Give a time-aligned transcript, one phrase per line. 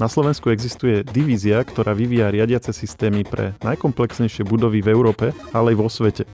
[0.00, 5.76] Na Slovensku existuje divízia, ktorá vyvíja riadiace systémy pre najkomplexnejšie budovy v Európe, ale aj
[5.76, 6.24] vo svete.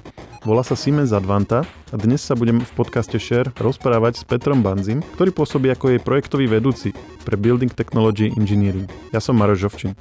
[0.47, 5.03] Volá sa Siemens Advanta a dnes sa budem v podcaste Share rozprávať s Petrom Banzim,
[5.19, 6.95] ktorý pôsobí ako jej projektový vedúci
[7.27, 8.87] pre Building Technology Engineering.
[9.11, 9.99] Ja som Maroš Žovčin.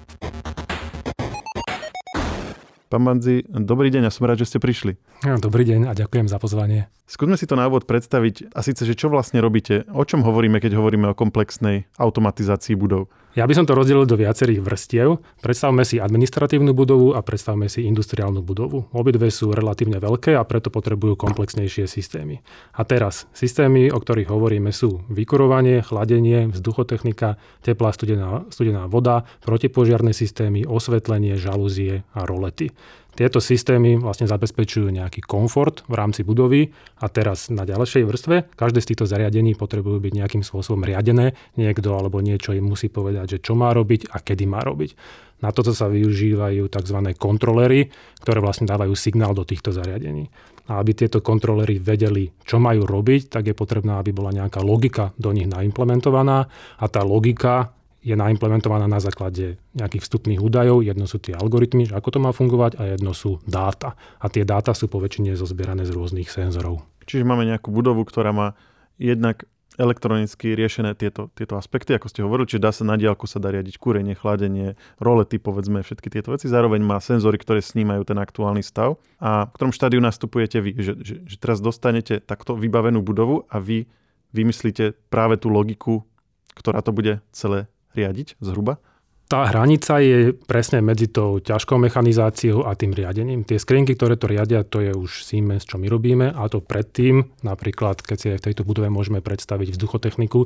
[2.85, 4.93] Pán Banzi, dobrý deň a som rád, že ste prišli.
[5.41, 6.85] Dobrý deň a ďakujem za pozvanie.
[7.09, 10.61] Skúsme si to na úvod predstaviť a síce, že čo vlastne robíte, o čom hovoríme,
[10.61, 13.09] keď hovoríme o komplexnej automatizácii budov.
[13.35, 15.19] Ja by som to rozdelil do viacerých vrstiev.
[15.43, 18.87] Predstavme si administratívnu budovu a predstavme si industriálnu budovu.
[18.95, 22.39] Obidve sú relatívne veľké a preto potrebujú komplexnejšie systémy.
[22.79, 30.15] A teraz, systémy, o ktorých hovoríme sú vykurovanie, chladenie, vzduchotechnika, teplá studená, studená voda, protipožiarné
[30.15, 32.71] systémy, osvetlenie, žalúzie a rolety.
[33.15, 38.83] Tieto systémy vlastne zabezpečujú nejaký komfort v rámci budovy a teraz na ďalšej vrstve každé
[38.83, 41.31] z týchto zariadení potrebujú byť nejakým spôsobom riadené.
[41.55, 44.99] Niekto alebo niečo im musí povedať, že čo má robiť a kedy má robiť.
[45.39, 46.97] Na toto sa využívajú tzv.
[47.15, 47.87] kontrolery,
[48.19, 50.27] ktoré vlastne dávajú signál do týchto zariadení.
[50.67, 55.15] A aby tieto kontrolery vedeli, čo majú robiť, tak je potrebná, aby bola nejaká logika
[55.15, 57.74] do nich naimplementovaná a tá logika
[58.05, 60.85] je naimplementovaná na základe nejakých vstupných údajov.
[60.85, 63.97] Jedno sú tie algoritmy, že ako to má fungovať a jedno sú dáta.
[64.21, 66.85] A tie dáta sú poväčšine zozbierané z rôznych senzorov.
[67.09, 68.53] Čiže máme nejakú budovu, ktorá má
[69.01, 73.43] jednak elektronicky riešené tieto, tieto aspekty, ako ste hovorili, čiže dá sa na diálku sa
[73.43, 76.47] dá riadiť kúrenie, chladenie, rolety, povedzme, všetky tieto veci.
[76.47, 78.95] Zároveň má senzory, ktoré snímajú ten aktuálny stav.
[79.19, 80.71] A v ktorom štádiu nastupujete vy?
[80.79, 83.89] Že, že, že teraz dostanete takto vybavenú budovu a vy
[84.31, 86.07] vymyslíte práve tú logiku,
[86.55, 88.77] ktorá to bude celé riadiť zhruba?
[89.25, 93.41] Tá hranica je presne medzi tou ťažkou mechanizáciou a tým riadením.
[93.41, 97.33] Tie skrinky, ktoré to riadia, to je už Siemens, čo my robíme a to predtým,
[97.41, 100.45] napríklad keď si aj v tejto budove môžeme predstaviť vzduchotechniku,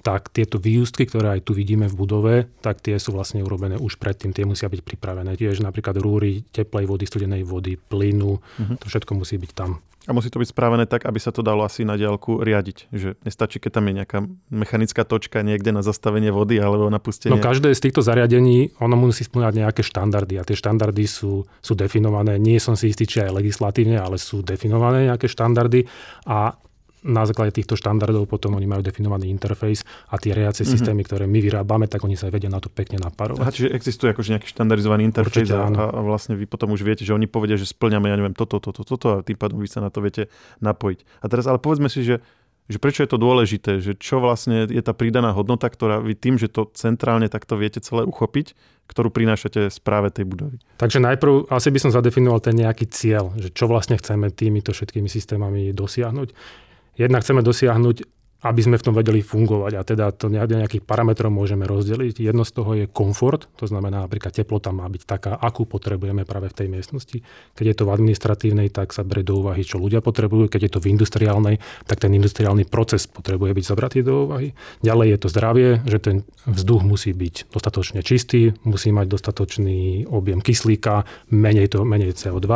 [0.00, 2.34] tak tieto výustky, ktoré aj tu vidíme v budove,
[2.64, 5.36] tak tie sú vlastne urobené už predtým, tie musia byť pripravené.
[5.36, 8.76] Tiež napríklad rúry teplej vody, studenej vody, plynu, uh-huh.
[8.80, 9.84] to všetko musí byť tam.
[10.08, 12.88] A musí to byť spravené tak, aby sa to dalo asi na diálku riadiť.
[12.88, 14.18] Že nestačí, keď tam je nejaká
[14.48, 17.36] mechanická točka niekde na zastavenie vody alebo na pustenie.
[17.36, 21.72] No každé z týchto zariadení, ono musí splňať nejaké štandardy a tie štandardy sú, sú
[21.76, 22.40] definované.
[22.40, 25.84] Nie som si istý, či aj legislatívne, ale sú definované nejaké štandardy
[26.24, 26.56] a
[27.04, 30.72] na základe týchto štandardov potom oni majú definovaný interfejs a tie riace mm-hmm.
[30.72, 33.40] systémy, ktoré my vyrábame, tak oni sa vedia na to pekne naparovať.
[33.40, 37.16] Aha, čiže existuje akože nejaký štandardizovaný interfejs a, a vlastne vy potom už viete, že
[37.16, 39.88] oni povedia, že splňame, ja neviem, toto, toto, toto a tým pádom vy sa na
[39.88, 40.28] to viete
[40.60, 41.24] napojiť.
[41.24, 42.20] A teraz ale povedzme si, že
[42.70, 46.38] že prečo je to dôležité, že čo vlastne je tá pridaná hodnota, ktorá vy tým,
[46.38, 48.54] že to centrálne takto viete celé uchopiť,
[48.86, 50.62] ktorú prinášate správe tej budovy.
[50.78, 55.10] Takže najprv asi by som zadefinoval ten nejaký cieľ, že čo vlastne chceme týmito všetkými
[55.10, 56.30] systémami dosiahnuť
[56.96, 59.72] jednak chceme dosiahnuť aby sme v tom vedeli fungovať.
[59.76, 62.24] A teda to nejakých parametrov môžeme rozdeliť.
[62.24, 66.48] Jedno z toho je komfort, to znamená napríklad teplota má byť taká, akú potrebujeme práve
[66.48, 67.20] v tej miestnosti.
[67.56, 70.48] Keď je to v administratívnej, tak sa berie do úvahy, čo ľudia potrebujú.
[70.48, 74.56] Keď je to v industriálnej, tak ten industriálny proces potrebuje byť zabratý do úvahy.
[74.80, 76.16] Ďalej je to zdravie, že ten
[76.48, 82.48] vzduch musí byť dostatočne čistý, musí mať dostatočný objem kyslíka, menej, to, menej CO2.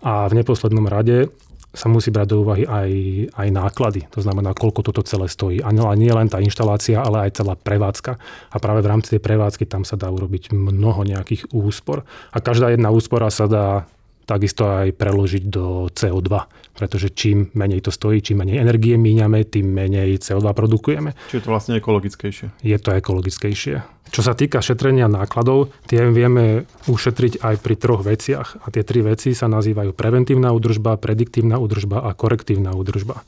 [0.00, 1.28] A v neposlednom rade
[1.70, 2.90] sa musí brať do úvahy aj,
[3.30, 4.10] aj náklady.
[4.10, 5.62] To znamená, koľko toto celé stojí.
[5.62, 8.18] A nie len tá inštalácia, ale aj celá prevádzka.
[8.50, 12.02] A práve v rámci tej prevádzky tam sa dá urobiť mnoho nejakých úspor.
[12.34, 13.86] A každá jedna úspora sa dá
[14.26, 16.30] takisto aj preložiť do CO2,
[16.78, 21.18] pretože čím menej to stojí, čím menej energie míňame, tým menej CO2 produkujeme.
[21.30, 22.46] Čiže je to vlastne ekologickejšie.
[22.62, 23.82] Je to ekologickejšie.
[24.10, 28.58] Čo sa týka šetrenia nákladov, tie vieme ušetriť aj pri troch veciach.
[28.62, 33.22] A tie tri veci sa nazývajú preventívna údržba, prediktívna údržba a korektívna údržba.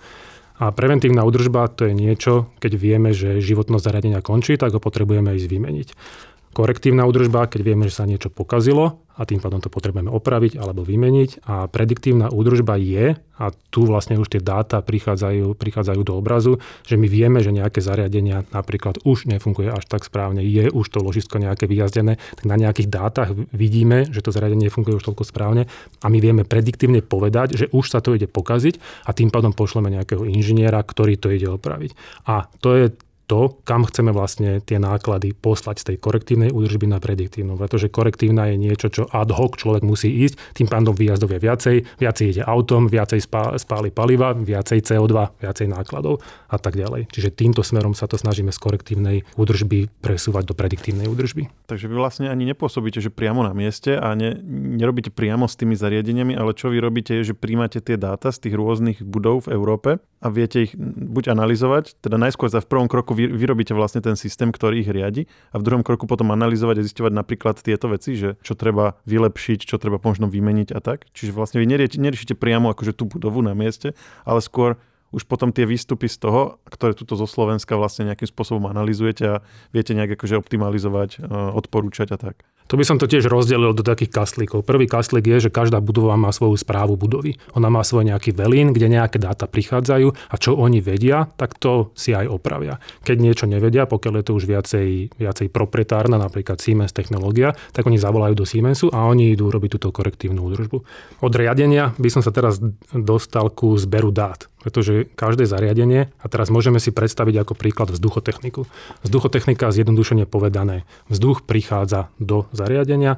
[0.59, 5.34] A preventívna údržba to je niečo, keď vieme, že životnosť zariadenia končí, tak ho potrebujeme
[5.38, 5.88] ísť vymeniť
[6.52, 10.84] korektívna údržba, keď vieme, že sa niečo pokazilo a tým pádom to potrebujeme opraviť alebo
[10.84, 11.44] vymeniť.
[11.44, 16.96] A prediktívna údržba je, a tu vlastne už tie dáta prichádzajú, prichádzajú do obrazu, že
[16.96, 21.37] my vieme, že nejaké zariadenia napríklad už nefunguje až tak správne, je už to ložisko
[21.40, 25.69] nejaké vyjazdené, tak na nejakých dátach vidíme, že to zariadenie nefunguje už toľko správne
[26.00, 29.93] a my vieme prediktívne povedať, že už sa to ide pokaziť a tým pádom pošleme
[29.93, 31.96] nejakého inžiniera, ktorý to ide opraviť.
[32.28, 32.87] A to je
[33.26, 37.56] to, kam chceme vlastne tie náklady poslať z tej korektívnej údržby na prediktívnu.
[37.56, 41.76] Pretože korektívna je niečo, čo ad hoc človek musí ísť, tým pádom výjazdov je viacej,
[41.98, 43.22] viacej ide autom, viacej
[43.58, 46.20] spáli paliva, viacej CO2, viacej nákladov
[46.50, 47.08] a tak ďalej.
[47.08, 51.48] Čiže týmto smerom sa to snažíme z korektívnej údržby presúvať do prediktívnej údržby.
[51.70, 54.36] Takže vy vlastne ani nepôsobíte, že priamo na mieste a ne,
[54.76, 58.48] nerobíte priamo s tými zariadeniami, ale čo vy robíte je, že príjmate tie dáta z
[58.48, 59.90] tých rôznych budov v Európe
[60.22, 64.17] a viete ich buď analyzovať, teda najskôr sa v prvom kroku vy, vyrobíte vlastne ten
[64.19, 68.17] systém, ktorý ich riadi a v druhom kroku potom analyzovať a zisťovať napríklad tieto veci,
[68.19, 71.09] že čo treba vylepšiť, čo treba možno vymeniť a tak.
[71.12, 73.94] Čiže vlastne vy neriešite priamo akože tú budovu na mieste,
[74.26, 74.81] ale skôr
[75.12, 79.37] už potom tie výstupy z toho, ktoré tuto zo Slovenska vlastne nejakým spôsobom analizujete a
[79.70, 82.49] viete nejak akože optimalizovať, e, odporúčať a tak.
[82.70, 84.62] To by som to tiež rozdelil do takých kastlíkov.
[84.62, 87.41] Prvý kastlík je, že každá budova má svoju správu budovy.
[87.59, 91.91] Ona má svoj nejaký velín, kde nejaké dáta prichádzajú a čo oni vedia, tak to
[91.99, 92.79] si aj opravia.
[93.03, 94.88] Keď niečo nevedia, pokiaľ je to už viacej,
[95.19, 99.88] viacej proprietárna, napríklad Siemens technológia, tak oni zavolajú do Siemensu a oni idú robiť túto
[99.91, 100.79] korektívnu údržbu.
[101.23, 102.62] Od riadenia by som sa teraz
[102.93, 108.70] dostal ku zberu dát pretože každé zariadenie, a teraz môžeme si predstaviť ako príklad vzduchotechniku.
[109.03, 112.62] Vzduchotechnika zjednodušene povedané, vzduch prichádza do zariadenia,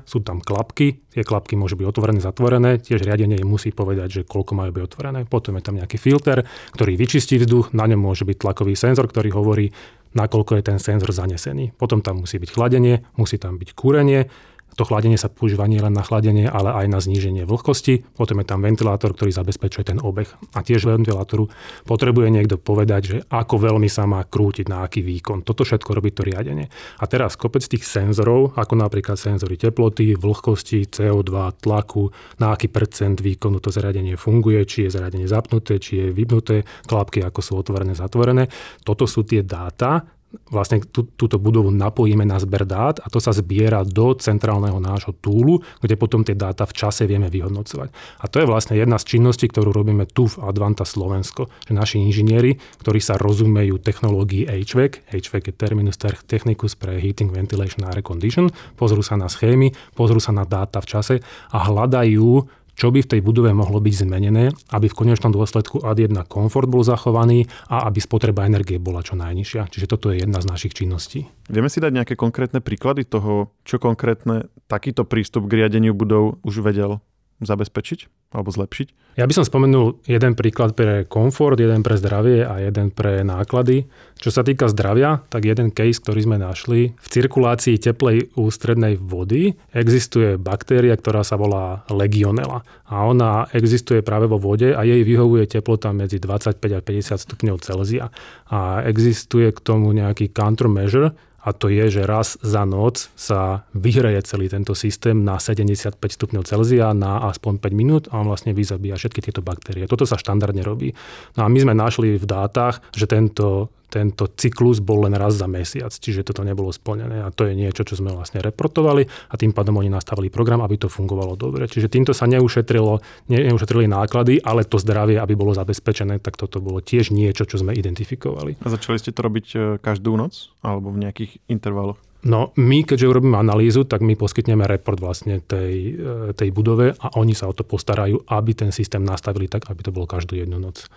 [0.04, 4.22] sú tam klapky, tie klapky môžu byť otvorené, zatvorené, tiež riadenie im musí povedať, že
[4.22, 5.20] koľko majú byť otvorené.
[5.28, 6.46] Potom je tam nejaký filter,
[6.76, 9.66] ktorý vyčistí vzduch, na ňom môže byť tlakový senzor, ktorý hovorí,
[10.14, 11.74] nakoľko je ten senzor zanesený.
[11.74, 14.30] Potom tam musí byť chladenie, musí tam byť kúrenie,
[14.74, 18.02] to chladenie sa používa nie len na chladenie, ale aj na zníženie vlhkosti.
[18.18, 20.26] Potom je tam ventilátor, ktorý zabezpečuje ten obeh.
[20.54, 21.46] A tiež ventilátoru
[21.86, 25.46] potrebuje niekto povedať, že ako veľmi sa má krútiť na aký výkon.
[25.46, 26.66] Toto všetko robí to riadenie.
[26.98, 31.30] A teraz kopec tých senzorov, ako napríklad senzory teploty, vlhkosti, CO2,
[31.62, 32.10] tlaku,
[32.42, 37.22] na aký percent výkonu to zariadenie funguje, či je zariadenie zapnuté, či je vypnuté, klapky
[37.22, 38.50] ako sú otvorené, zatvorené.
[38.82, 40.02] Toto sú tie dáta,
[40.50, 45.14] vlastne tú, túto budovu napojíme na zber dát a to sa zbiera do centrálneho nášho
[45.18, 47.88] túlu, kde potom tie dáta v čase vieme vyhodnocovať.
[48.20, 52.02] A to je vlastne jedna z činností, ktorú robíme tu v Advanta Slovensko, že naši
[52.02, 58.02] inžinieri, ktorí sa rozumejú technológii HVAC, HVAC je terminus technicus pre Heating, Ventilation a Air
[58.04, 61.14] Condition, pozrú sa na schémy, pozrú sa na dáta v čase
[61.50, 65.98] a hľadajú čo by v tej budove mohlo byť zmenené, aby v konečnom dôsledku ad
[65.98, 69.70] 1 komfort bol zachovaný a aby spotreba energie bola čo najnižšia.
[69.70, 71.30] Čiže toto je jedna z našich činností.
[71.46, 76.60] Vieme si dať nejaké konkrétne príklady toho, čo konkrétne takýto prístup k riadeniu budov už
[76.60, 76.98] vedel
[77.46, 79.04] zabezpečiť alebo zlepšiť?
[79.14, 83.86] Ja by som spomenul jeden príklad pre komfort, jeden pre zdravie a jeden pre náklady.
[84.18, 89.54] Čo sa týka zdravia, tak jeden case, ktorý sme našli, v cirkulácii teplej ústrednej vody
[89.70, 92.66] existuje baktéria, ktorá sa volá legionela.
[92.90, 97.56] A ona existuje práve vo vode a jej vyhovuje teplota medzi 25 a 50 stupňov
[97.62, 98.10] Celzia.
[98.50, 101.14] A existuje k tomu nejaký countermeasure,
[101.44, 106.48] a to je, že raz za noc sa vyhreje celý tento systém na 75 stupňov
[106.48, 109.84] Celzia na aspoň 5 minút a on vlastne vyzabíja všetky tieto baktérie.
[109.84, 110.96] Toto sa štandardne robí.
[111.36, 115.46] No a my sme našli v dátach, že tento tento cyklus bol len raz za
[115.46, 119.54] mesiac, čiže toto nebolo splnené a to je niečo, čo sme vlastne reportovali a tým
[119.54, 121.70] pádom oni nastavili program, aby to fungovalo dobre.
[121.70, 122.98] Čiže týmto sa neušetrilo,
[123.30, 127.70] neušetrili náklady, ale to zdravie, aby bolo zabezpečené, tak toto bolo tiež niečo, čo sme
[127.70, 128.58] identifikovali.
[128.66, 132.02] A začali ste to robiť e, každú noc alebo v nejakých intervaloch?
[132.24, 137.06] No my, keďže urobíme analýzu, tak my poskytneme report vlastne tej, e, tej budove a
[137.20, 140.56] oni sa o to postarajú, aby ten systém nastavili tak, aby to bolo každú jednu
[140.56, 140.88] noc.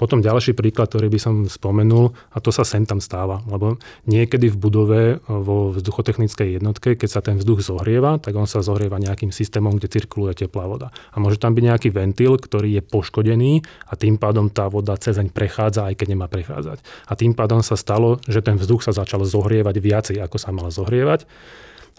[0.00, 3.76] Potom ďalší príklad, ktorý by som spomenul, a to sa sem tam stáva, lebo
[4.08, 8.98] niekedy v budove vo vzduchotechnickej jednotke, keď sa ten vzduch zohrieva, tak on sa zohrieva
[8.98, 10.88] nejakým systémom, kde cirkuluje teplá voda.
[11.12, 15.30] A môže tam byť nejaký ventil, ktorý je poškodený a tým pádom tá voda cezeň
[15.30, 16.82] prechádza, aj keď nemá prechádzať.
[17.06, 20.72] A tým pádom sa stalo, že ten vzduch sa začal zohrievať viacej, ako sa mal
[20.72, 21.28] zohrievať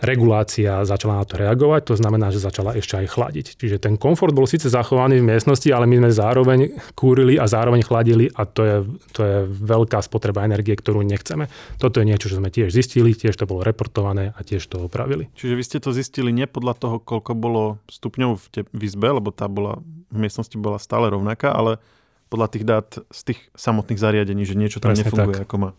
[0.02, 3.46] regulácia začala na to reagovať, to znamená, že začala ešte aj chladiť.
[3.60, 6.60] Čiže ten komfort bol síce zachovaný v miestnosti, ale my sme zároveň
[6.98, 8.76] kúrili a zároveň chladili a to je,
[9.14, 11.52] to je veľká spotreba energie, ktorú nechceme.
[11.78, 15.30] Toto je niečo, čo sme tiež zistili, tiež to bolo reportované a tiež to opravili.
[15.38, 19.12] Čiže vy ste to zistili nie podľa toho, koľko bolo stupňov v, te- v izbe,
[19.12, 19.84] lebo tá bola
[20.14, 21.82] v miestnosti bola stále rovnaká, ale
[22.30, 25.46] podľa tých dát z tých samotných zariadení, že niečo tam Presne nefunguje tak.
[25.50, 25.70] ako má.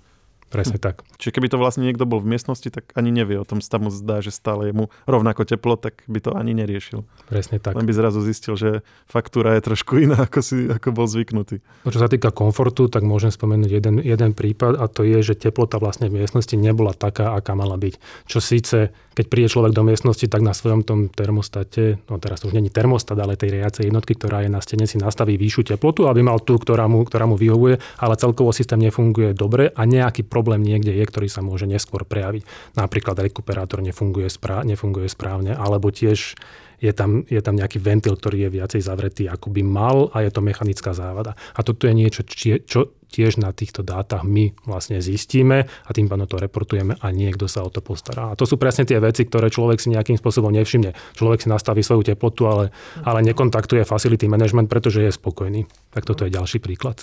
[0.54, 1.02] Presne tak.
[1.18, 3.90] Čiže keby to vlastne niekto bol v miestnosti, tak ani nevie o tom, sa mu
[3.90, 7.02] zdá, že stále je mu rovnako teplo, tak by to ani neriešil.
[7.26, 7.74] Presne tak.
[7.74, 11.58] Len by zrazu zistil, že faktúra je trošku iná, ako, si, ako bol zvyknutý.
[11.82, 15.34] No, čo sa týka komfortu, tak môžem spomenúť jeden, jeden prípad a to je, že
[15.34, 17.98] teplota vlastne v miestnosti nebola taká, aká mala byť.
[18.28, 22.50] Čo síce, keď príde človek do miestnosti, tak na svojom tom termostate, no teraz to
[22.50, 26.10] už není termostat, ale tej riacej jednotky, ktorá je na stene, si nastaví vyššiu teplotu,
[26.10, 30.26] aby mal tú, ktorá mu, ktorá mu vyhovuje, ale celkovo systém nefunguje dobre a nejaký
[30.26, 32.44] problém problém niekde je, ktorý sa môže neskôr prejaviť.
[32.76, 36.36] Napríklad rekuperátor nefunguje, správ, nefunguje správne, alebo tiež
[36.84, 40.28] je tam, je tam nejaký ventil, ktorý je viacej zavretý, ako by mal a je
[40.28, 41.32] to mechanická závada.
[41.56, 46.12] A toto je niečo, čo, čo tiež na týchto dátach my vlastne zistíme a tým
[46.12, 48.28] pádom to reportujeme a niekto sa o to postará.
[48.28, 50.92] A to sú presne tie veci, ktoré človek si nejakým spôsobom nevšimne.
[51.16, 52.68] Človek si nastaví svoju teplotu, ale,
[53.00, 55.64] ale nekontaktuje facility management, pretože je spokojný.
[55.88, 57.00] Tak toto je ďalší príklad.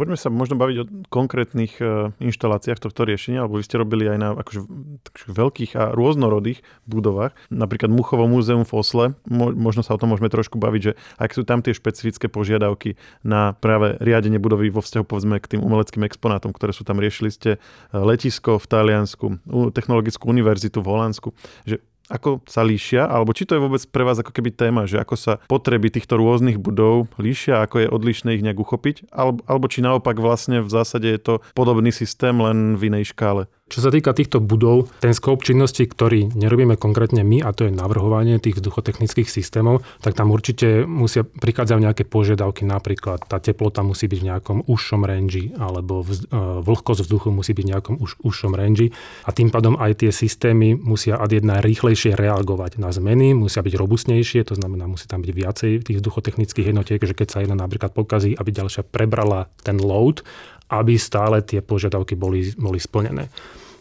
[0.00, 4.16] Poďme sa možno baviť o konkrétnych uh, inštaláciách tohto riešenia, alebo vy ste robili aj
[4.16, 4.64] na akože,
[5.28, 7.36] veľkých a rôznorodých budovách.
[7.52, 11.36] Napríklad Muchovo múzeum v Osle, mo, možno sa o tom môžeme trošku baviť, že ak
[11.36, 16.08] sú tam tie špecifické požiadavky na práve riadenie budovy vo vzťahu povedzme k tým umeleckým
[16.08, 16.96] exponátom, ktoré sú tam.
[16.96, 17.58] Riešili ste e,
[17.92, 19.26] letisko v Taliansku,
[19.76, 21.36] technologickú univerzitu v Holandsku,
[21.68, 24.98] že ako sa líšia, alebo či to je vôbec pre vás ako keby téma, že
[24.98, 29.70] ako sa potreby týchto rôznych budov líšia, ako je odlišné ich nejak uchopiť, alebo, alebo
[29.70, 33.46] či naopak vlastne v zásade je to podobný systém, len v inej škále.
[33.70, 37.72] Čo sa týka týchto budov, ten skop činnosti, ktorý nerobíme konkrétne my, a to je
[37.72, 44.10] navrhovanie tých vzduchotechnických systémov, tak tam určite musia prichádzajú nejaké požiadavky, napríklad tá teplota musí
[44.10, 48.18] byť v nejakom užšom range, alebo vz, e, vlhkosť vzduchu musí byť v nejakom už,
[48.26, 48.90] užšom range.
[49.22, 53.74] A tým pádom aj tie systémy musia ad jedna rýchlejšie reagovať na zmeny, musia byť
[53.78, 57.94] robustnejšie, to znamená, musí tam byť viacej tých vzduchotechnických jednotiek, že keď sa jedna napríklad
[57.94, 60.26] pokazí, aby ďalšia prebrala ten load,
[60.70, 63.26] aby stále tie požiadavky boli, boli splnené.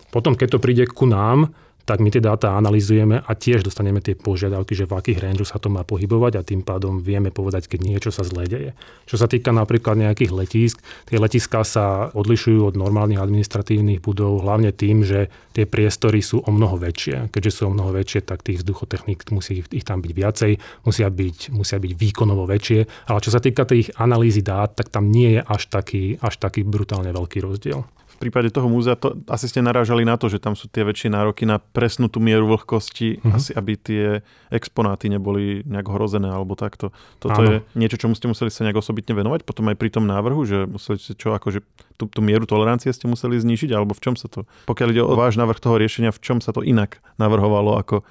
[0.10, 1.54] Potom, keď to príde ku nám,
[1.90, 5.58] tak my tie dáta analizujeme a tiež dostaneme tie požiadavky, že v akých range sa
[5.58, 8.78] to má pohybovať a tým pádom vieme povedať, keď niečo sa zle deje.
[9.10, 10.78] Čo sa týka napríklad nejakých letísk,
[11.10, 16.54] tie letiská sa odlišujú od normálnych administratívnych budov hlavne tým, že tie priestory sú o
[16.54, 17.34] mnoho väčšie.
[17.34, 20.52] Keďže sú o mnoho väčšie, tak tých vzduchotechník musí ich tam byť viacej,
[20.86, 23.10] musia byť, musia byť výkonovo väčšie.
[23.10, 26.62] Ale čo sa týka tých analýzy dát, tak tam nie je až taký, až taký
[26.62, 27.82] brutálne veľký rozdiel
[28.20, 31.48] prípade toho múzea to, asi ste narážali na to, že tam sú tie väčšie nároky
[31.48, 33.32] na presnú tú mieru vlhkosti, mm-hmm.
[33.34, 34.06] asi aby tie
[34.52, 36.92] exponáty neboli nejak hrozené alebo takto.
[37.24, 37.48] Toto Áno.
[37.48, 40.68] je niečo, čomu ste museli sa nejak osobitne venovať potom aj pri tom návrhu, že
[40.68, 41.64] museli ste čo, akože
[41.96, 45.16] tú, tú mieru tolerancie ste museli znižiť, alebo v čom sa to, pokiaľ ide o
[45.16, 48.04] váš návrh toho riešenia, v čom sa to inak navrhovalo ako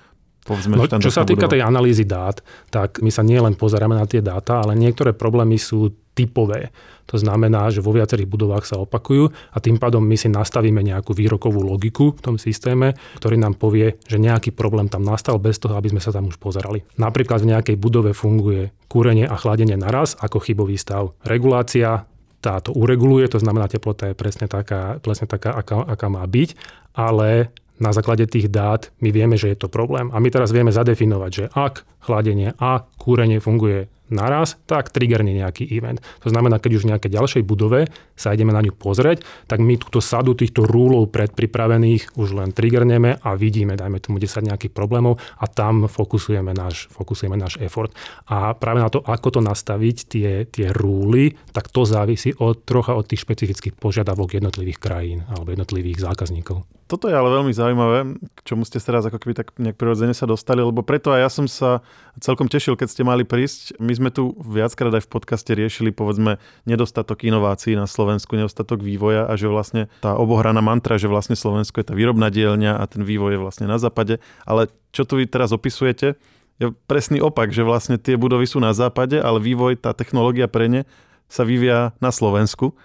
[0.48, 1.52] Povedzme, no, čo sa týka budova.
[1.52, 2.40] tej analýzy dát,
[2.72, 6.72] tak my sa nie len pozeráme na tie dáta, ale niektoré problémy sú typové.
[7.08, 11.16] To znamená, že vo viacerých budovách sa opakujú a tým pádom my si nastavíme nejakú
[11.16, 15.78] výrokovú logiku v tom systéme, ktorý nám povie, že nejaký problém tam nastal bez toho,
[15.78, 16.84] aby sme sa tam už pozerali.
[17.00, 21.16] Napríklad v nejakej budove funguje kúrenie a chladenie naraz ako chybový stav.
[21.24, 22.04] Regulácia
[22.38, 26.54] táto ureguluje, to znamená, teplota je presne taká, presne taká aká, aká má byť,
[26.94, 30.10] ale na základe tých dát my vieme, že je to problém.
[30.12, 35.68] A my teraz vieme zadefinovať, že ak chladenie a kúrenie funguje naraz, tak triggerne nejaký
[35.72, 36.02] event.
[36.24, 37.88] To znamená, keď už v nejakej ďalšej budove
[38.18, 43.20] sa ideme na ňu pozrieť, tak my túto sadu týchto rúlov predpripravených už len triggerneme
[43.20, 47.94] a vidíme, dajme tomu 10 nejakých problémov a tam fokusujeme náš, fokusujeme náš effort.
[48.26, 52.96] A práve na to, ako to nastaviť, tie, tie rúly, tak to závisí od, trocha
[52.96, 56.66] od tých špecifických požiadavok jednotlivých krajín alebo jednotlivých zákazníkov.
[56.88, 60.24] Toto je ale veľmi zaujímavé, k čomu ste teraz ako keby tak nejak prirodzene sa
[60.24, 61.84] dostali, lebo preto aj ja som sa
[62.16, 63.76] celkom tešil, keď ste mali prísť.
[63.76, 69.26] My sme tu viackrát aj v podcaste riešili, povedzme, nedostatok inovácií na Slovensku, nedostatok vývoja
[69.26, 73.02] a že vlastne tá obohraná mantra, že vlastne Slovensko je tá výrobná dielňa a ten
[73.02, 74.22] vývoj je vlastne na západe.
[74.46, 76.14] Ale čo tu vy teraz opisujete,
[76.58, 80.66] je presný opak, že vlastne tie budovy sú na západe, ale vývoj, tá technológia pre
[80.70, 80.82] ne
[81.26, 82.78] sa vyvíja na Slovensku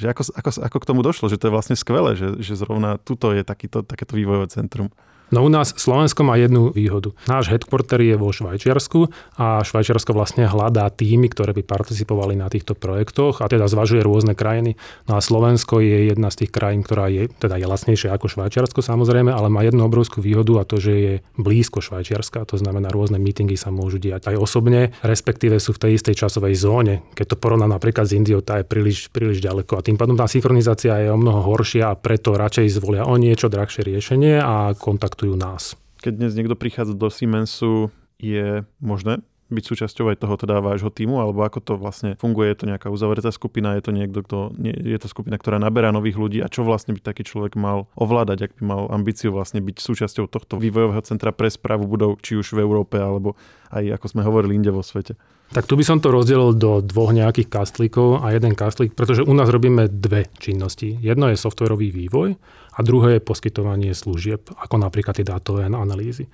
[0.00, 2.96] že ako, ako, ako k tomu došlo, že to je vlastne skvelé, že, že zrovna
[2.96, 4.88] tuto je takýto, takéto vývojové centrum.
[5.30, 7.14] No u nás Slovensko má jednu výhodu.
[7.30, 12.74] Náš headquarter je vo Švajčiarsku a Švajčiarsko vlastne hľadá týmy, ktoré by participovali na týchto
[12.74, 14.74] projektoch a teda zvažuje rôzne krajiny.
[15.06, 18.82] No a Slovensko je jedna z tých krajín, ktorá je, teda je lacnejšia ako Švajčiarsko
[18.82, 22.42] samozrejme, ale má jednu obrovskú výhodu a to, že je blízko Švajčiarska.
[22.50, 26.58] To znamená, rôzne meetingy sa môžu diať aj osobne, respektíve sú v tej istej časovej
[26.58, 27.06] zóne.
[27.14, 30.26] Keď to porovná napríklad s Indiou, tá je príliš, príliš ďaleko a tým pádom tá
[30.26, 35.19] synchronizácia je o mnoho horšia a preto radšej zvolia o niečo drahšie riešenie a kontakt
[35.20, 35.76] kontaktujú nás.
[36.00, 41.18] Keď dnes niekto prichádza do Siemensu, je možné byť súčasťou aj toho teda vášho týmu,
[41.18, 42.54] alebo ako to vlastne funguje?
[42.54, 45.90] Je to nejaká uzavretá skupina, je to niekto, kto, nie, je to skupina, ktorá naberá
[45.90, 49.58] nových ľudí a čo vlastne by taký človek mal ovládať, ak by mal ambíciu vlastne
[49.58, 53.34] byť súčasťou tohto vývojového centra pre správu budov, či už v Európe, alebo
[53.74, 55.18] aj ako sme hovorili inde vo svete?
[55.50, 59.34] Tak tu by som to rozdelil do dvoch nejakých kastlíkov a jeden kastlík, pretože u
[59.34, 60.94] nás robíme dve činnosti.
[61.02, 62.38] Jedno je softwarový vývoj
[62.80, 66.24] a druhé je poskytovanie služieb, ako napríklad tie dátové analýzy.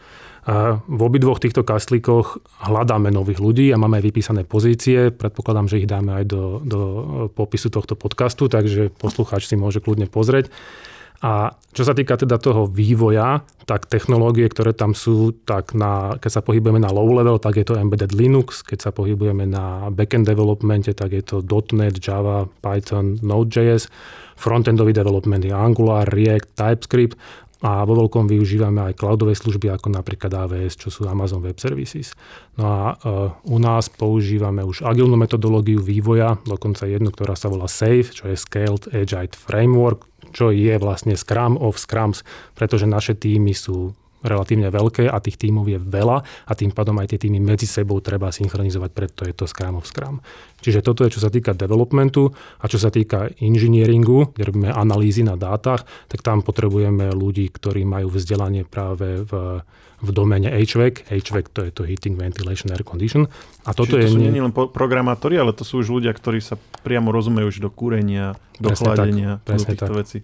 [0.86, 2.38] V obidvoch týchto kastlíkoch
[2.70, 5.10] hľadáme nových ľudí a máme aj vypísané pozície.
[5.10, 6.80] Predpokladám, že ich dáme aj do, do
[7.34, 10.54] popisu tohto podcastu, takže poslucháč si môže kľudne pozrieť.
[11.24, 16.40] A čo sa týka teda toho vývoja, tak technológie, ktoré tam sú, tak na, keď
[16.40, 20.28] sa pohybujeme na low level, tak je to embedded Linux, keď sa pohybujeme na backend
[20.28, 21.42] developmente, tak je to
[21.76, 23.88] .NET, Java, Python, Node.js,
[24.36, 27.16] frontendový development je Angular, React, TypeScript.
[27.64, 32.12] A vo veľkom využívame aj cloudové služby ako napríklad AWS, čo sú Amazon Web Services.
[32.60, 37.64] No a uh, u nás používame už agilnú metodológiu vývoja, dokonca jednu, ktorá sa volá
[37.64, 40.04] SAFE, čo je Scaled Agile Framework,
[40.36, 42.20] čo je vlastne Scrum of Scrums,
[42.52, 47.14] pretože naše týmy sú relatívne veľké a tých tímov je veľa a tým pádom aj
[47.14, 50.20] tie týmy medzi sebou treba synchronizovať, preto je to Scrum of Scrum.
[50.66, 55.22] Čiže toto je, čo sa týka developmentu a čo sa týka inžinieringu, kde robíme analýzy
[55.22, 59.62] na dátach, tak tam potrebujeme ľudí, ktorí majú vzdelanie práve v,
[60.02, 61.06] v domene HVAC.
[61.06, 63.30] HVAC to je to Heating, Ventilation, Air Condition.
[63.62, 66.42] A toto Čiže to je sú nie len programátori, ale to sú už ľudia, ktorí
[66.42, 70.00] sa priamo rozumejú už do kúrenia, do presne chladenia, tak, do týchto tak.
[70.02, 70.18] vecí.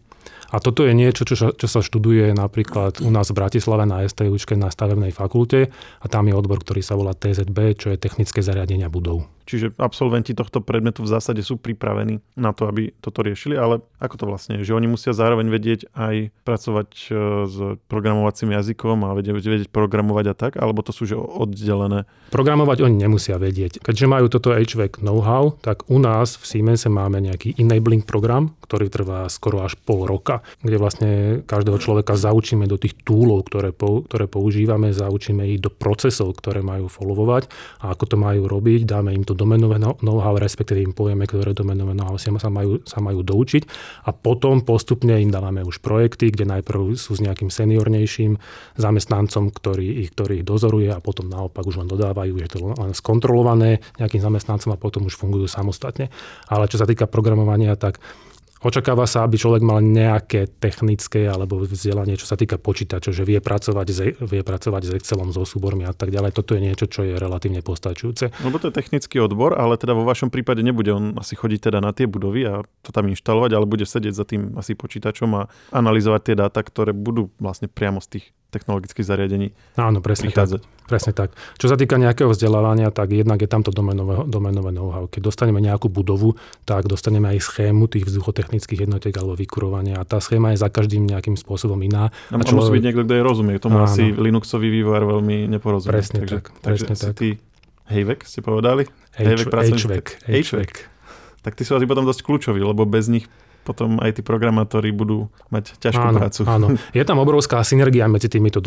[0.52, 4.52] A toto je niečo, čo, čo sa študuje napríklad u nás v Bratislave na STUčke
[4.52, 8.92] na stavebnej fakulte a tam je odbor, ktorý sa volá TZB, čo je technické zariadenia
[8.92, 9.24] budov.
[9.52, 14.16] Čiže absolventi tohto predmetu v zásade sú pripravení na to, aby toto riešili, ale ako
[14.16, 14.72] to vlastne je?
[14.72, 17.04] Že oni musia zároveň vedieť aj pracovať e,
[17.44, 22.08] s programovacím jazykom a vedieť, vedieť programovať a tak, alebo to sú že oddelené?
[22.32, 23.84] Programovať oni nemusia vedieť.
[23.84, 28.88] Keďže majú toto HVAC know-how, tak u nás v Siemense máme nejaký enabling program, ktorý
[28.88, 31.10] trvá skoro až pol roka, kde vlastne
[31.44, 36.88] každého človeka zaučíme do tých túlov, ktoré, ktoré používame, zaučíme ich do procesov, ktoré majú
[36.88, 37.52] followovať
[37.84, 41.50] a ako to majú robiť, dáme im to to domenové know-how, respektíve im povieme, ktoré
[41.50, 43.62] domenové know-how sa majú, sa majú doučiť
[44.06, 48.38] a potom postupne im dávame už projekty, kde najprv sú s nejakým seniornejším
[48.78, 52.94] zamestnancom, ktorý ich, ktorý ich dozoruje a potom naopak už len dodávajú, je to len
[52.94, 56.14] skontrolované nejakým zamestnancom a potom už fungujú samostatne.
[56.46, 57.98] Ale čo sa týka programovania, tak
[58.62, 63.42] Očakáva sa, aby človek mal nejaké technické alebo vzdelanie, čo sa týka počítačov, že vie
[63.42, 66.30] pracovať, s, vie pracovať s Excelom, so súbormi a tak ďalej.
[66.30, 68.30] Toto je niečo, čo je relatívne postačujúce.
[68.46, 71.82] Lebo to je technický odbor, ale teda vo vašom prípade nebude on asi chodiť teda
[71.82, 72.54] na tie budovy a
[72.86, 75.42] to tam inštalovať, ale bude sedieť za tým asi počítačom a
[75.74, 80.60] analyzovať tie dáta, ktoré budú vlastne priamo z tých technologických zariadení Áno, presne prichádzať.
[80.60, 80.84] tak.
[80.84, 81.32] Presne tak.
[81.56, 85.08] Čo sa týka nejakého vzdelávania, tak jednak je tamto domenové, domenové know-how.
[85.08, 86.36] Keď dostaneme nejakú budovu,
[86.68, 91.08] tak dostaneme aj schému tých vzduchotechnických jednotiek alebo vykurovania a tá schéma je za každým
[91.08, 92.12] nejakým spôsobom iná.
[92.28, 92.68] A, a človek...
[92.68, 93.56] musí byť niekto, kto je rozumie.
[93.56, 93.88] Tomu Áno.
[93.88, 95.96] asi Linuxový vývojár veľmi neporozumie.
[95.96, 96.44] Presne takže, tak.
[96.60, 97.16] Presne takže tak.
[97.16, 97.28] ty
[97.88, 98.84] HVAC ste povedali?
[99.16, 99.48] HVAC,
[99.80, 100.74] HVAC, HVAC.
[101.42, 103.26] Tak ty sú asi potom dosť kľúčoví, lebo bez nich
[103.62, 106.40] potom aj tí programátori budú mať ťažkú áno, prácu.
[106.46, 106.66] Áno,
[106.98, 108.58] je tam obrovská synergia medzi týmito,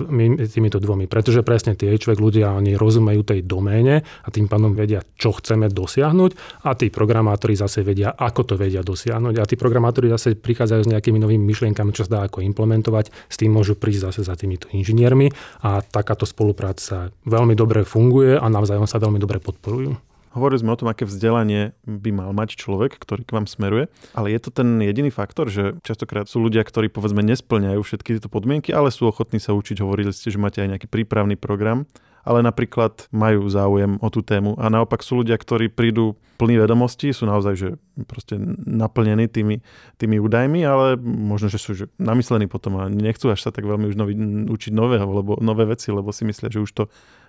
[0.49, 5.03] týmito dvomi, pretože presne tie HVAC ľudia, oni rozumejú tej doméne a tým pádom vedia,
[5.19, 10.08] čo chceme dosiahnuť a tí programátori zase vedia, ako to vedia dosiahnuť a tí programátori
[10.08, 14.12] zase prichádzajú s nejakými novými myšlienkami, čo sa dá ako implementovať, s tým môžu prísť
[14.12, 15.29] zase za týmito inžiniermi
[15.62, 20.14] a takáto spolupráca veľmi dobre funguje a navzájom sa veľmi dobre podporujú.
[20.36, 24.36] Hovorili sme o tom, aké vzdelanie by mal mať človek, ktorý k vám smeruje, ale
[24.36, 28.76] je to ten jediný faktor, že častokrát sú ľudia, ktorí povedzme nesplňajú všetky tieto podmienky,
[28.76, 29.80] ale sú ochotní sa učiť.
[29.80, 31.88] Hovorili ste, že máte aj nejaký prípravný program
[32.26, 34.58] ale napríklad majú záujem o tú tému.
[34.58, 37.70] A naopak sú ľudia, ktorí prídu plní vedomostí, sú naozaj že
[38.10, 38.36] proste
[38.66, 39.62] naplnení tými,
[39.96, 43.88] tými údajmi, ale možno, že sú že namyslení potom a nechcú až sa tak veľmi
[43.88, 44.14] už novi,
[44.50, 46.84] učiť nového, lebo, nové veci, lebo si myslia, že už to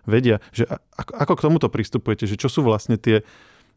[0.09, 0.43] vedia.
[0.51, 2.25] Že ako, ako k tomuto pristupujete?
[2.27, 3.23] Že čo sú vlastne tie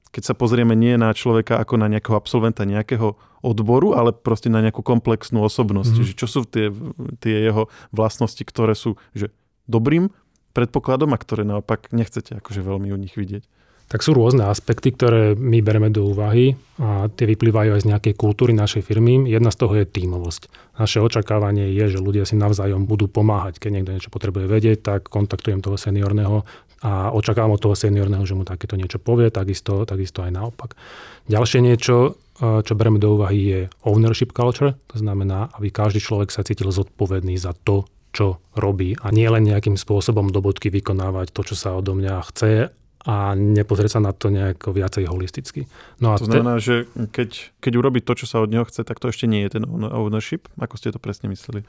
[0.10, 3.14] keď sa pozrieme nie na človeka ako na nejakého absolventa nejakého
[3.46, 5.94] odboru, ale proste na nejakú komplexnú osobnosť.
[5.94, 6.10] Mm-hmm.
[6.10, 6.74] Že čo sú tie,
[7.22, 9.30] tie jeho vlastnosti, ktoré sú že
[9.70, 10.10] dobrým
[10.54, 13.44] predpokladom a ktoré naopak nechcete akože veľmi u nich vidieť?
[13.90, 18.14] Tak sú rôzne aspekty, ktoré my bereme do úvahy a tie vyplývajú aj z nejakej
[18.22, 19.26] kultúry našej firmy.
[19.26, 20.78] Jedna z toho je tímovosť.
[20.78, 23.58] Naše očakávanie je, že ľudia si navzájom budú pomáhať.
[23.58, 26.46] Keď niekto niečo potrebuje vedieť, tak kontaktujem toho seniorného
[26.86, 30.78] a očakávam od toho seniorného, že mu takéto niečo povie, takisto, takisto aj naopak.
[31.26, 33.60] Ďalšie niečo, čo bereme do úvahy, je
[33.90, 34.78] ownership culture.
[34.94, 39.46] To znamená, aby každý človek sa cítil zodpovedný za to, čo robí a nie len
[39.46, 42.74] nejakým spôsobom do bodky vykonávať to, čo sa odo mňa chce
[43.08, 45.72] a nepozrieť sa na to nejako viacej holisticky.
[46.04, 46.68] No a to znamená, te...
[46.68, 46.76] že
[47.16, 49.64] keď, keď urobí to, čo sa od neho chce, tak to ešte nie je ten
[49.88, 50.52] ownership?
[50.60, 51.64] Ako ste to presne mysleli?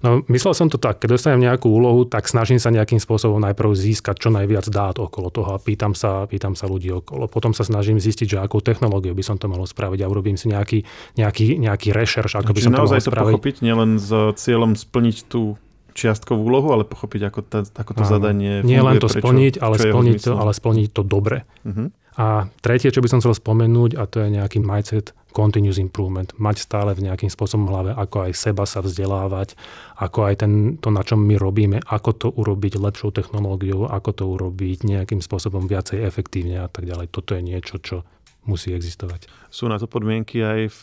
[0.00, 3.76] No, myslel som to tak, keď dostanem nejakú úlohu, tak snažím sa nejakým spôsobom najprv
[3.76, 7.28] získať čo najviac dát okolo toho a pýtam sa, pýtam sa ľudí okolo.
[7.28, 10.48] Potom sa snažím zistiť, že akou technológiu by som to mal spraviť a urobím si
[10.48, 10.80] nejaký,
[11.20, 13.36] nejaký, nejaký rešerš, ako by som to mal spraviť.
[13.36, 14.08] pochopiť, nielen s
[14.40, 15.60] cieľom splniť tú
[15.92, 18.10] čiastkovú úlohu, ale pochopiť, ako, ta, ako to Áno.
[18.10, 18.70] zadanie funguje.
[18.70, 21.38] Nie len to prečo, splniť, ale splniť, to, ale splniť to dobre.
[21.66, 21.88] Uh-huh.
[22.18, 26.34] A tretie, čo by som chcel spomenúť, a to je nejaký mindset continuous improvement.
[26.36, 29.54] Mať stále v nejakým spôsobom v hlave, ako aj seba sa vzdelávať,
[29.96, 34.24] ako aj ten, to, na čom my robíme, ako to urobiť lepšou technológiou, ako to
[34.26, 37.14] urobiť nejakým spôsobom viacej efektívne a tak ďalej.
[37.14, 38.02] Toto je niečo, čo
[38.44, 39.30] musí existovať.
[39.48, 40.60] Sú na to podmienky aj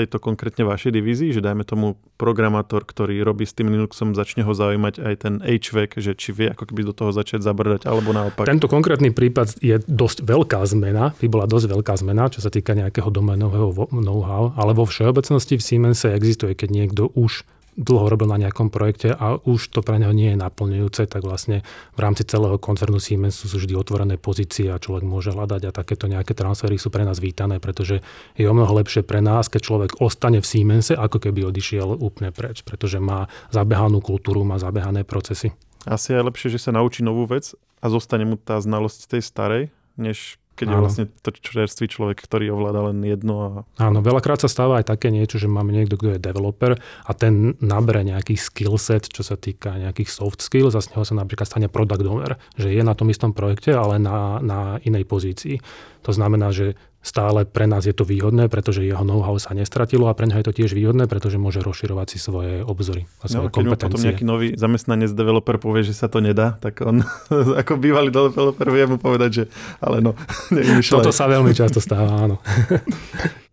[0.00, 4.52] tejto konkrétne vašej divízii, že dajme tomu programátor, ktorý robí s tým Linuxom, začne ho
[4.56, 8.48] zaujímať aj ten HVAC, že či vie ako keby do toho začať zabrdať, alebo naopak.
[8.48, 12.72] Tento konkrétny prípad je dosť veľká zmena, by bola dosť veľká zmena, čo sa týka
[12.72, 17.44] nejakého domenového know-how, ale vo všeobecnosti v Siemense existuje, keď niekto už
[17.78, 21.62] dlho robil na nejakom projekte a už to pre neho nie je naplňujúce, tak vlastne
[21.94, 26.10] v rámci celého koncernu Siemens sú vždy otvorené pozície a človek môže hľadať a takéto
[26.10, 28.02] nejaké transfery sú pre nás vítané, pretože
[28.34, 32.34] je o mnoho lepšie pre nás, keď človek ostane v Siemense, ako keby odišiel úplne
[32.34, 35.54] preč, pretože má zabehanú kultúru, má zabehané procesy.
[35.88, 39.62] Asi je lepšie, že sa naučí novú vec a zostane mu tá znalosť tej starej,
[39.96, 40.74] než keď Áno.
[40.76, 43.34] je vlastne to čerstvý človek, ktorý ovláda len jedno.
[43.40, 43.50] A...
[43.80, 47.56] Áno, veľakrát sa stáva aj také niečo, že máme niekto, kto je developer a ten
[47.64, 51.48] nabere nejaký skill set, čo sa týka nejakých soft skills a z neho sa napríklad
[51.48, 55.64] stane product owner, že je na tom istom projekte, ale na, na inej pozícii.
[56.04, 60.16] To znamená, že stále pre nás je to výhodné, pretože jeho know-how sa nestratilo a
[60.16, 63.52] pre neho je to tiež výhodné, pretože môže rozširovať si svoje obzory a svoje no,
[63.52, 63.88] keď kompetencie.
[63.88, 67.00] Potom nejaký nový zamestnanec, developer povie, že sa to nedá, tak on
[67.60, 69.44] ako bývalý developer vie mu povedať, že
[69.80, 70.12] ale no,
[70.90, 72.36] Toto sa veľmi často stáva, áno.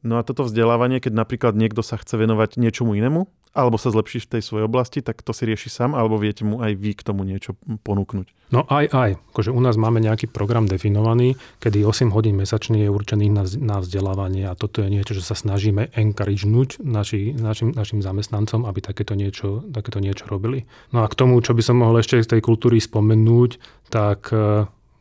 [0.06, 4.22] No a toto vzdelávanie, keď napríklad niekto sa chce venovať niečomu inému, alebo sa zlepší
[4.22, 7.02] v tej svojej oblasti, tak to si rieši sám, alebo viete mu aj vy k
[7.02, 8.54] tomu niečo ponúknuť?
[8.54, 9.12] No aj, aj.
[9.34, 13.84] Akože u nás máme nejaký program definovaný, kedy 8 hodín mesačne je určený na, na
[13.84, 19.18] vzdelávanie a toto je niečo, že sa snažíme encouragenúť naši, našim, našim zamestnancom, aby takéto
[19.18, 20.64] niečo, takéto niečo robili.
[20.96, 23.60] No a k tomu, čo by som mohol ešte z tej kultúry spomenúť,
[23.92, 24.32] tak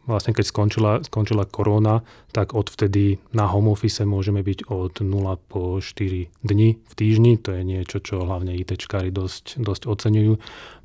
[0.06, 5.10] vlastne keď skončila, skončila korona, tak odvtedy na home office môžeme byť od 0
[5.50, 7.36] po 4 dni v týždni.
[7.42, 10.32] To je niečo, čo hlavne ITčkári dosť, dosť oceňujú.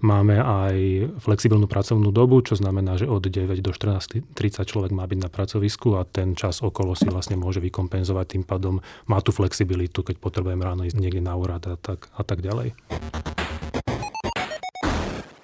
[0.02, 0.76] Máme aj
[1.22, 4.34] flexibilnú pracovnú dobu, čo znamená, že od 9 do 14.30
[4.66, 8.26] človek má byť na pracovisku a ten čas okolo si vlastne môže vykompenzovať.
[8.38, 12.26] Tým pádom má tú flexibilitu, keď potrebujem ráno ísť niekde na úrad a tak, a
[12.26, 12.74] tak ďalej.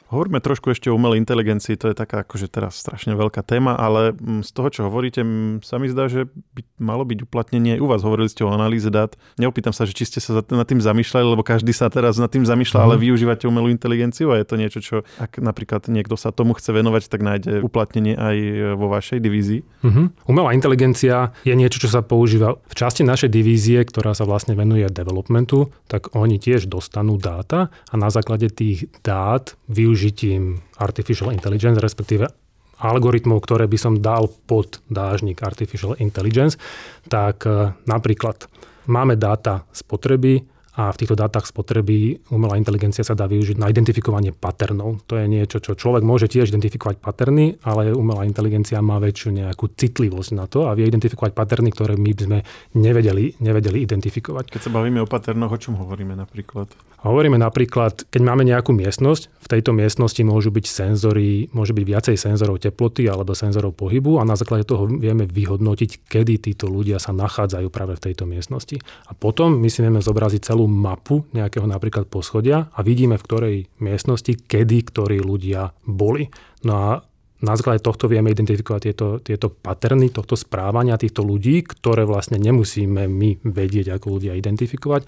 [0.07, 4.15] Hovoríme trošku ešte o umelej inteligencii, to je taká akože teraz strašne veľká téma, ale
[4.15, 5.19] mm, z toho, čo hovoríte,
[5.67, 8.07] sa mi zdá, že by malo byť uplatnenie u vás.
[8.07, 9.19] Hovorili ste o analýze dát.
[9.35, 12.47] Neopýtam sa, že či ste sa nad tým zamýšľali, lebo každý sa teraz nad tým
[12.47, 12.85] zamýšľa, mm.
[12.87, 13.01] ale mhm.
[13.03, 17.11] využívate umelú inteligenciu a je to niečo, čo ak napríklad niekto sa tomu chce venovať,
[17.11, 18.35] tak nájde uplatnenie aj
[18.79, 19.61] vo vašej divízii.
[19.83, 20.31] Mm-hmm.
[20.31, 24.87] Umelá inteligencia je niečo, čo sa používa v časti našej divízie, ktorá sa vlastne venuje
[24.87, 31.81] developmentu, tak oni tiež dostanú dáta a na základe tých dát využijú využitím artificial intelligence,
[31.81, 32.29] respektíve
[32.77, 36.61] algoritmov, ktoré by som dal pod dážnik artificial intelligence,
[37.09, 38.45] tak e, napríklad
[38.85, 40.45] máme dáta spotreby,
[40.77, 45.01] a v týchto dátach spotreby umelá inteligencia sa dá využiť na identifikovanie paternov.
[45.09, 49.73] To je niečo, čo človek môže tiež identifikovať paterny, ale umelá inteligencia má väčšiu nejakú
[49.73, 52.39] citlivosť na to a vie identifikovať paterny, ktoré my by sme
[52.77, 54.53] nevedeli, nevedeli identifikovať.
[54.53, 56.69] Keď sa bavíme o paternoch, o čom hovoríme napríklad?
[57.01, 62.15] Hovoríme napríklad, keď máme nejakú miestnosť, v tejto miestnosti môžu byť senzory, môže byť viacej
[62.19, 67.15] senzorov teploty alebo senzorov pohybu a na základe toho vieme vyhodnotiť, kedy títo ľudia sa
[67.15, 68.77] nachádzajú práve v tejto miestnosti.
[69.07, 73.55] A potom my si vieme zobraziť celú mapu nejakého napríklad poschodia a vidíme, v ktorej
[73.81, 76.29] miestnosti, kedy ktorí ľudia boli.
[76.61, 76.89] No a
[77.37, 83.05] na základe tohto vieme identifikovať tieto, tieto paterny tohto správania týchto ľudí, ktoré vlastne nemusíme
[83.05, 85.05] my vedieť, ako ľudia identifikovať.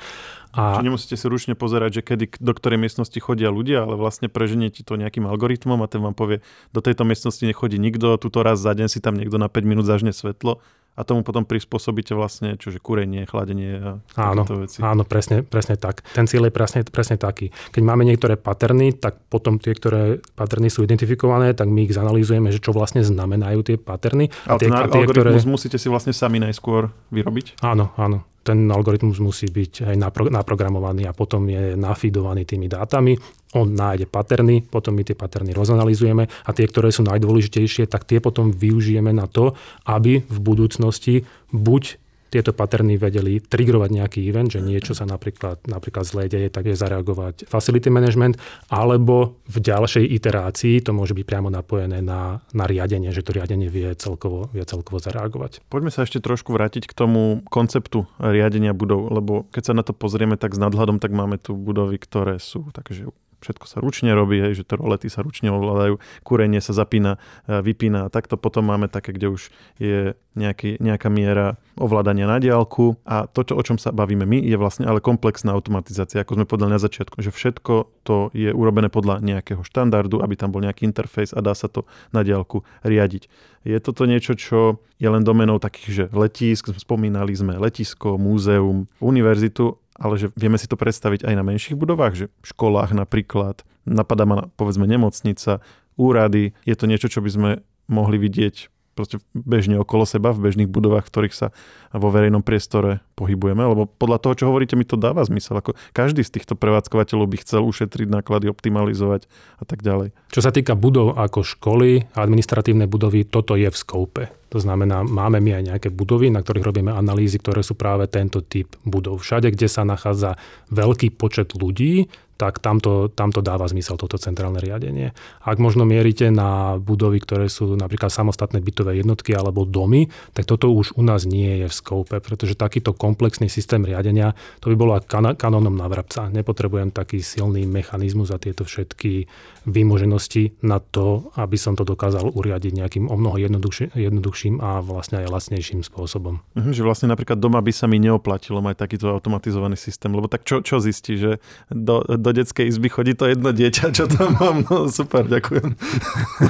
[0.53, 0.77] A...
[0.77, 4.85] Čiže nemusíte si ručne pozerať, že kedy do ktorej miestnosti chodia ľudia, ale vlastne preženiete
[4.85, 8.77] to nejakým algoritmom a ten vám povie, do tejto miestnosti nechodí nikto, túto raz za
[8.77, 10.61] deň si tam niekto na 5 minút zažne svetlo
[10.95, 14.83] a tomu potom prispôsobíte vlastne, čože kúrenie, chladenie a áno, veci.
[14.83, 16.03] Áno, presne, presne tak.
[16.11, 17.55] Ten cieľ je presne, presne taký.
[17.71, 22.51] Keď máme niektoré paterny, tak potom tie, ktoré paterny sú identifikované, tak my ich zanalýzujeme,
[22.51, 24.27] že čo vlastne znamenajú tie paterny.
[24.43, 25.31] A, a tie, ten a tie, ktoré...
[25.47, 27.63] musíte si vlastne sami najskôr vyrobiť?
[27.63, 29.95] Áno, áno ten algoritmus musí byť aj
[30.31, 33.13] naprogramovaný a potom je nafidovaný tými dátami.
[33.57, 38.21] On nájde paterny, potom my tie paterny rozanalizujeme a tie, ktoré sú najdôležitejšie, tak tie
[38.21, 39.57] potom využijeme na to,
[39.89, 46.05] aby v budúcnosti buď tieto paterny vedeli triggerovať nejaký event, že niečo sa napríklad, napríklad
[46.05, 48.37] zlé deje, tak je zareagovať facility management,
[48.69, 53.67] alebo v ďalšej iterácii to môže byť priamo napojené na, na riadenie, že to riadenie
[53.67, 55.65] vie celkovo, vie celkovo zareagovať.
[55.67, 59.91] Poďme sa ešte trošku vrátiť k tomu konceptu riadenia budov, lebo keď sa na to
[59.91, 64.39] pozrieme tak s nadhľadom, tak máme tu budovy, ktoré sú takže všetko sa ručne robí,
[64.39, 68.91] hej, že rolety sa ručne ovládajú, kúrenie sa zapína, e, vypína a takto potom máme
[68.91, 69.41] také, kde už
[69.79, 74.39] je nejaký, nejaká miera ovládania na diálku a to, čo, o čom sa bavíme my,
[74.39, 77.73] je vlastne ale komplexná automatizácia, ako sme povedali na začiatku, že všetko
[78.07, 81.83] to je urobené podľa nejakého štandardu, aby tam bol nejaký interfejs a dá sa to
[82.15, 83.27] na diálku riadiť.
[83.67, 89.75] Je toto niečo, čo je len domenou takých, že letísk, spomínali sme letisko, múzeum, univerzitu,
[89.99, 94.23] ale že vieme si to predstaviť aj na menších budovách, že v školách napríklad, napadá
[94.23, 95.59] ma povedzme nemocnica,
[95.99, 97.49] úrady, je to niečo, čo by sme
[97.91, 101.47] mohli vidieť proste bežne okolo seba, v bežných budovách, v ktorých sa
[101.95, 105.55] vo verejnom priestore pohybujeme, lebo podľa toho, čo hovoríte, mi to dáva zmysel.
[105.55, 110.11] Ako každý z týchto prevádzkovateľov by chcel ušetriť náklady, optimalizovať a tak ďalej.
[110.35, 114.27] Čo sa týka budov ako školy a administratívne budovy, toto je v skoupe.
[114.49, 118.41] To znamená, máme my aj nejaké budovy, na ktorých robíme analýzy, ktoré sú práve tento
[118.41, 119.21] typ budov.
[119.21, 120.41] Všade, kde sa nachádza
[120.73, 125.11] veľký počet ľudí, tak tamto, tamto dáva zmysel toto centrálne riadenie.
[125.43, 130.71] Ak možno mierite na budovy, ktoré sú napríklad samostatné bytové jednotky alebo domy, tak toto
[130.71, 134.95] už u nás nie je v skoupe, pretože takýto komplexný systém riadenia, to by bolo
[135.03, 136.31] kan- kanónom na vrabca.
[136.31, 139.27] Nepotrebujem taký silný mechanizmus a tieto všetky
[139.67, 145.19] výmoženosti na to, aby som to dokázal uriadiť nejakým o mnoho jednoduchší, jednoduchším a vlastne
[145.19, 146.39] aj lacnejším spôsobom.
[146.55, 150.47] Mhm, že vlastne napríklad doma by sa mi neoplatilo mať takýto automatizovaný systém, lebo tak
[150.47, 154.37] čo, čo zistí, že do, do do detskej izby chodí to jedno dieťa, čo tam
[154.37, 154.61] mám.
[154.69, 155.73] No super, ďakujem.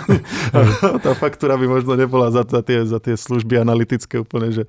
[1.06, 4.64] tá faktúra by možno nebola za, za, tie, za tie služby analytické úplne, že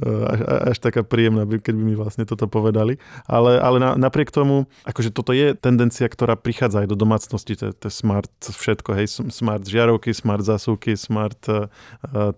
[0.00, 0.40] e, až,
[0.72, 2.96] až taká príjemná, keď by mi vlastne toto povedali.
[3.28, 7.76] Ale, ale na, napriek tomu, akože toto je tendencia, ktorá prichádza aj do domácnosti, to,
[7.76, 11.68] to smart všetko, hej, smart žiarovky, smart zasúky, smart uh,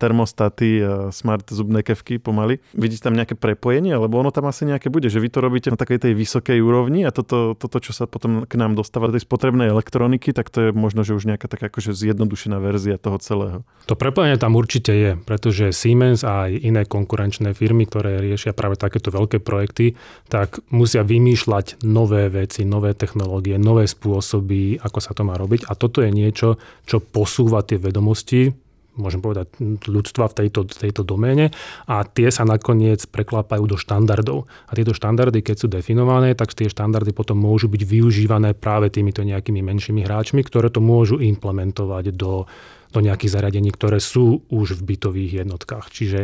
[0.03, 2.59] termostaty, uh, smart zubné kevky pomaly.
[2.75, 5.79] Vidíte tam nejaké prepojenie, lebo ono tam asi nejaké bude, že vy to robíte na
[5.79, 9.29] takej tej vysokej úrovni a toto, toto čo sa potom k nám dostáva do tej
[9.29, 13.59] spotrebnej elektroniky, tak to je možno, že už nejaká taká akože zjednodušená verzia toho celého.
[13.85, 18.81] To prepojenie tam určite je, pretože Siemens a aj iné konkurenčné firmy, ktoré riešia práve
[18.81, 20.01] takéto veľké projekty,
[20.33, 25.69] tak musia vymýšľať nové veci, nové technológie, nové spôsoby, ako sa to má robiť.
[25.69, 26.57] A toto je niečo,
[26.89, 28.66] čo posúva tie vedomosti
[28.97, 29.53] môžem povedať,
[29.87, 31.53] ľudstva v tejto, tejto doméne
[31.87, 34.49] a tie sa nakoniec preklápajú do štandardov.
[34.69, 39.23] A tieto štandardy, keď sú definované, tak tie štandardy potom môžu byť využívané práve týmito
[39.23, 42.49] nejakými menšími hráčmi, ktoré to môžu implementovať do,
[42.91, 45.93] do nejakých zariadení, ktoré sú už v bytových jednotkách.
[45.93, 46.21] Čiže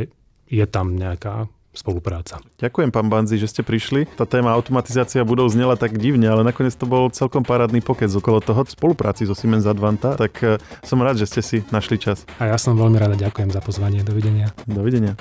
[0.52, 2.38] je tam nejaká spolupráca.
[2.60, 4.04] Ďakujem, pán Banzi, že ste prišli.
[4.16, 8.44] Tá téma automatizácia budov znela tak divne, ale nakoniec to bol celkom parádny pokec okolo
[8.44, 12.28] toho spolupráci so Siemens Advanta, tak eh, som rád, že ste si našli čas.
[12.38, 14.04] A ja som veľmi rád ďakujem za pozvanie.
[14.04, 14.52] Dovidenia.
[14.68, 15.18] Dovidenia.